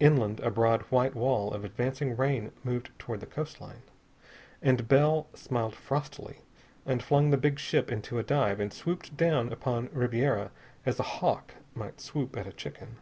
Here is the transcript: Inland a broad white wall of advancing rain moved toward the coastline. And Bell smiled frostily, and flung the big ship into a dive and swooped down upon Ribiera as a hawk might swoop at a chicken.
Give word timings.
Inland 0.00 0.40
a 0.40 0.50
broad 0.50 0.80
white 0.88 1.14
wall 1.14 1.52
of 1.52 1.62
advancing 1.62 2.16
rain 2.16 2.50
moved 2.64 2.88
toward 2.98 3.20
the 3.20 3.26
coastline. 3.26 3.82
And 4.62 4.88
Bell 4.88 5.26
smiled 5.34 5.74
frostily, 5.74 6.38
and 6.86 7.02
flung 7.02 7.28
the 7.28 7.36
big 7.36 7.58
ship 7.58 7.92
into 7.92 8.18
a 8.18 8.22
dive 8.22 8.58
and 8.58 8.72
swooped 8.72 9.14
down 9.18 9.52
upon 9.52 9.90
Ribiera 9.92 10.50
as 10.86 10.98
a 10.98 11.02
hawk 11.20 11.52
might 11.74 12.00
swoop 12.00 12.38
at 12.38 12.46
a 12.46 12.54
chicken. 12.54 12.96